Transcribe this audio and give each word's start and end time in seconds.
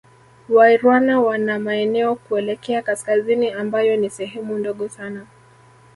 Wairwana 0.49 1.19
wana 1.21 1.59
maeneo 1.59 2.15
kuelekea 2.15 2.81
Kaskazini 2.81 3.51
ambayo 3.51 3.95
ni 3.97 4.09
sehemu 4.09 4.57
ndogo 4.57 4.89
sana 4.89 5.27